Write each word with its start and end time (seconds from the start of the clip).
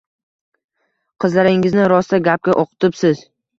-Qizlaringizni 1.17 1.87
rosa 1.95 2.21
gapga 2.31 2.59
o’qitibsiz. 2.65 3.25